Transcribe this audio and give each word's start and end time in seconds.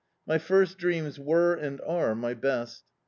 My 0.25 0.39
first 0.39 0.79
dreams 0.79 1.19
were, 1.19 1.53
and 1.53 1.79
are, 1.81 2.15
my 2.15 2.33
best. 2.33 2.85